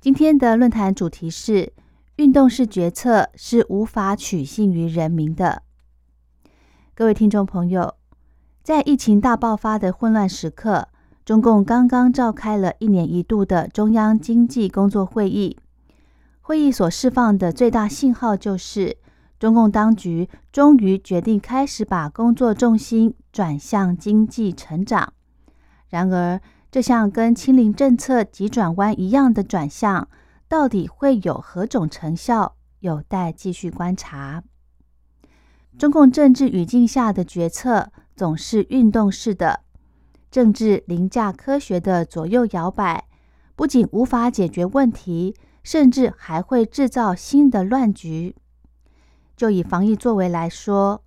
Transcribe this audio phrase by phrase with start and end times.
[0.00, 1.72] 今天的论坛主题是：
[2.14, 5.64] 运动式决策是无法取信于人民的。
[6.94, 7.96] 各位听众朋友，
[8.62, 10.86] 在疫情大爆发的混乱时刻，
[11.24, 15.58] 中共刚刚召开了一年一度的中央经济工作会议。
[16.42, 18.98] 会议所释放的最大信号就是，
[19.40, 25.12] 中共当局终于决定开始把工作重心转向经济成长。
[25.88, 30.06] 然而，这项跟清零政策急转弯一样的转向，
[30.48, 34.42] 到底会有何种成效，有待继续观察。
[35.78, 39.60] 中共政治语境下的决策总是运动式的，
[40.30, 43.06] 政治凌驾科学的左右摇摆，
[43.56, 48.36] 不仅无法解决问题，甚至还会制造新的乱局。
[49.34, 51.02] 就以防疫作为来说，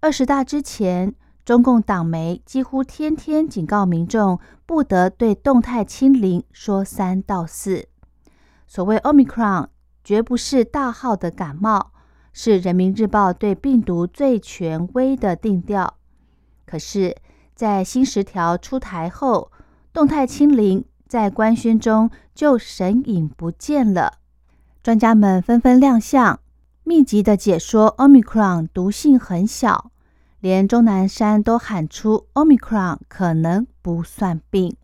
[0.00, 1.14] 二十大之前。
[1.48, 7.88] 中共党媒几乎天天警告民众，不得对动态清零说三道四。
[8.66, 9.68] 所谓 Omicron
[10.04, 11.92] 绝不是大号的感冒，
[12.34, 15.94] 是人民日报对病毒最权威的定调。
[16.66, 17.16] 可是，
[17.54, 19.50] 在新十条出台后，
[19.90, 24.18] 动态清零在官宣中就神隐不见了。
[24.82, 26.40] 专家们纷纷亮相，
[26.84, 29.90] 密集的解说 Omicron 毒性很小。
[30.40, 34.76] 连钟南山都喊出，Omicron 可能不算病。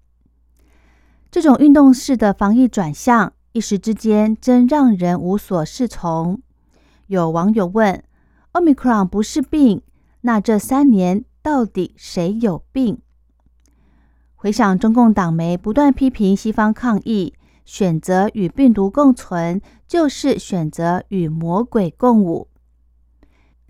[1.30, 6.40] 这种运动式的防疫转向，一时之间真让人无所适从。
[7.06, 8.02] 有网友问
[8.52, 9.82] ：“Omicron 不是病，
[10.22, 13.00] 那这三年到底谁有病？”
[14.34, 17.34] 回想中共党媒不断批评西方抗疫，
[17.64, 22.48] 选择与病毒共存，就是选择与魔鬼共舞。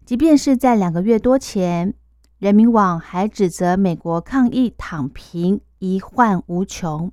[0.04, 1.94] 即便是在两个月多前，
[2.38, 7.10] 人民网还指责美国抗疫躺平、一患无穷。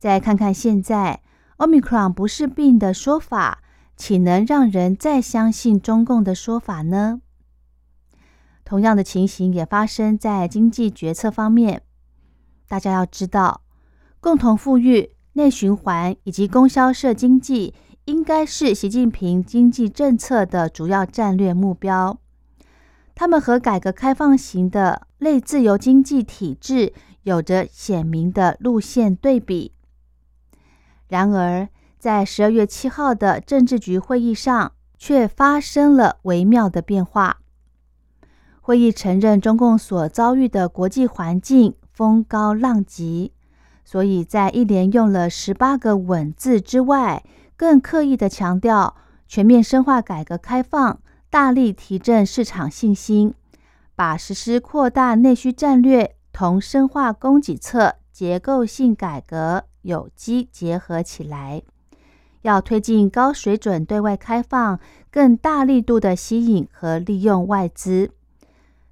[0.00, 1.22] 再看看现在
[1.58, 3.62] ，Omicron 不是病的说法，
[3.96, 7.20] 岂能让人再相信中共的说法呢？
[8.64, 11.82] 同样的情形也发生在经济决策方面。
[12.66, 13.62] 大家要知道，
[14.18, 17.74] 共同富裕、内循环以及供销社经济。
[18.08, 22.18] 应该是习近平经济政策的主要战略目标。
[23.14, 29.72] 他们和改革开放型的类自由经济体制有着鲜明的路线对比。
[31.08, 37.40] 然而，在十二月七号的政治局会议上，却发生了微妙的变化。
[38.62, 43.32] 会议承认中共所遭遇的国际环境风高浪急，
[43.84, 47.22] 所以在一连用了十八个“稳”字之外。
[47.58, 48.94] 更刻意的强调
[49.26, 53.34] 全面深化改革开放，大力提振市场信心，
[53.96, 61.62] 把实施扩大内需战略同深化供给侧结构性改革有机结合起来，
[62.42, 64.78] 要推进高水准对外开放，
[65.10, 68.12] 更大力度的吸引和利用外资。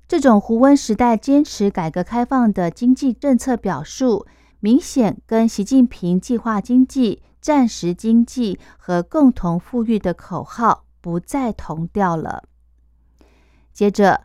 [0.09, 4.27] 这种胡温时代坚持改革开放的经济政策表述，
[4.59, 7.22] 明显跟习近平计划经济。
[7.46, 12.42] 战时经济和共同富裕的口号不再同调了。
[13.72, 14.22] 接着，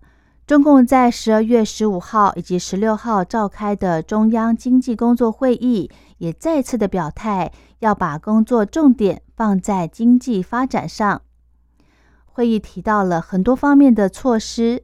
[0.47, 11.21] 中共在十二月十五号以及十六号召开的中央经济工作会议，也再次的表态，要把工作重点放在经济发展上。
[12.25, 14.83] 会议提到了很多方面的措施，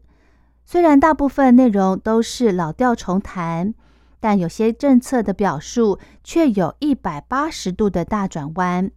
[0.63, 3.73] 虽然大部分内容都是老调重弹。
[4.19, 8.89] 但有些政策的表述却有一百八十度的大转弯，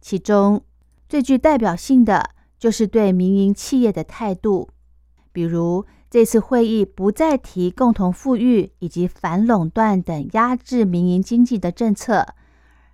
[0.00, 0.62] 其中
[1.08, 4.70] 最具代表性的就是对民营企业的态度。
[5.32, 12.26] 比如这次会议不再提共同富裕以及反垄断等压制民营经济的政策，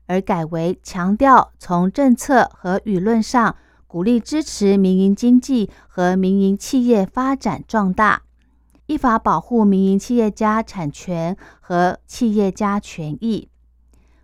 [0.06, 3.56] 而改为强调从政策和舆论上
[3.87, 8.22] 鼓励支持民营经济和民营企业发展壮大。
[8.87, 13.49] 依法保护民营企业家产权和企业家权益。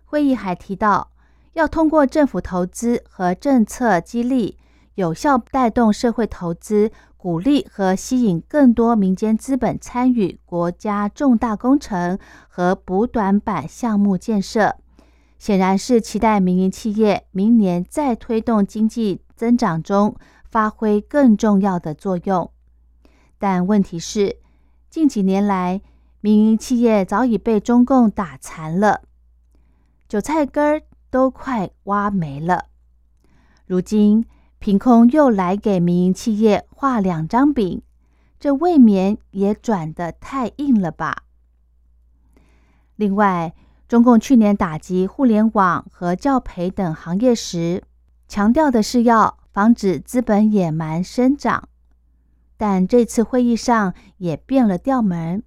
[0.05, 1.11] 会议还提到，
[1.53, 4.57] 要通过政府投资和政策激励，
[4.95, 14.75] 有效带动社会投资，鼓励和吸引更多民间资本参与国家重大工程和补短板项目建设，
[15.39, 20.15] 显然是期待民营企业明年在推动经济增长中
[20.49, 22.51] 发挥更重要的作用。
[23.39, 24.37] 但问题是，
[24.91, 25.79] 近几年来，
[26.19, 29.03] 民营企业早已被中共打残了，
[30.09, 32.65] 韭菜根儿都快挖没了。
[33.65, 34.25] 如今
[34.59, 37.81] 凭空又来给民营企业画两张饼，
[38.37, 41.23] 这未免也转得太硬了吧？
[42.97, 43.53] 另外，
[43.87, 47.81] 中共去年打击互联网和教培等行业时，
[48.27, 51.69] 强调的是要防止资本野蛮生长，
[52.61, 55.41] 但这次会议上也变了调门。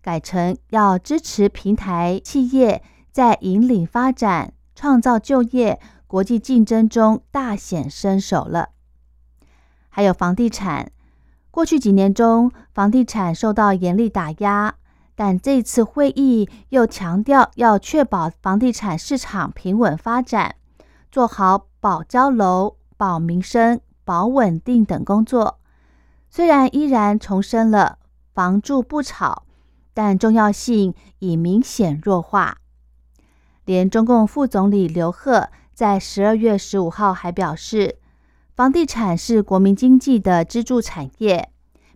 [0.00, 2.80] 改成要支持平台企业
[3.10, 8.68] 在引领发展、创造就业、国际竞争中大显身手了。
[9.88, 10.92] 还有房地产，
[11.50, 14.76] 过去几年中，房地产受到严厉打压，
[15.16, 20.54] 但这次会议又强调要确保房地产市场平稳发展，
[21.10, 25.58] 做好保交楼、保民生、保稳定等工作。
[26.36, 28.00] 虽然依然重申了
[28.32, 29.44] 房住不炒。
[29.96, 32.56] 但重要性已明显弱化。
[33.64, 37.98] 连中共副总理刘鹤在十二月十五号还表示，
[38.56, 41.48] 房地产是国民经济的支柱产业，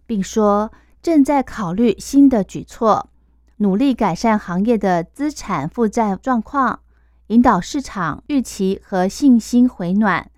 [0.06, 0.70] 并说
[1.02, 3.10] 正在考虑新的举措，
[3.56, 6.78] 努力改善行业的资产负债状况，
[7.26, 10.30] 引导市场预期和信心回暖。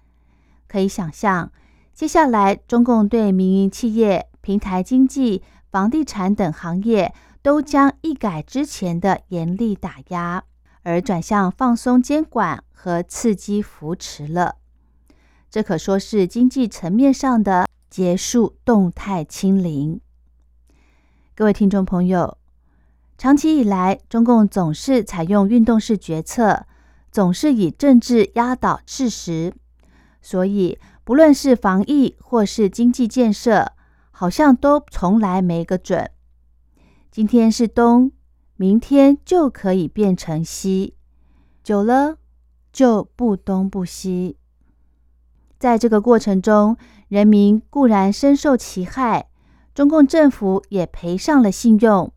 [0.66, 1.52] 可以想象，
[2.00, 7.12] 接下来中共对民营企业、平台经济、房地产等行业。
[7.42, 10.44] 都将一改之前的严厉打压，
[10.82, 14.56] 而转向放松监管和刺激扶持了。
[15.50, 20.00] 这可说是经济层面上的结束动态清零。
[21.34, 22.38] 各位听众朋友，
[23.18, 26.64] 长期以来，中共总是采用运动式决策，
[27.12, 29.54] 总是以政治压倒事实，
[30.20, 33.72] 所以不论是防疫或是经济建设，
[34.10, 36.10] 好像都从来没个准。
[37.10, 38.12] 今天是东，
[38.56, 40.94] 明天就可以变成西，
[41.64, 42.16] 久了
[42.72, 44.36] 就不东不西。
[45.58, 46.76] 在这个过程中，
[47.08, 49.28] 人民固然深受其害，
[49.74, 52.12] 中共政府也赔上了信用。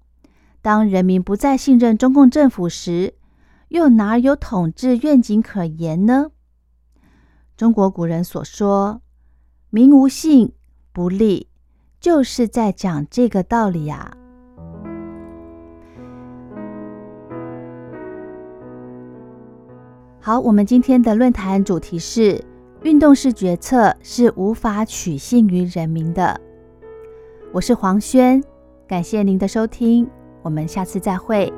[0.61, 3.15] 当人民不再信任中共政府时，
[3.69, 6.31] 又哪有统治愿景可言呢？
[7.55, 9.01] 中国古人所说
[9.69, 10.53] “民无信
[10.91, 11.47] 不立”，
[12.01, 14.17] 就是在讲这个道理呀。
[20.19, 22.43] 好，我们今天的论坛主题是：
[22.81, 26.41] 运动式决策是无法取信于人民的。
[27.51, 28.43] 我是黄轩，
[28.87, 30.09] 感谢您的收听，
[30.41, 31.53] 我们下次再会。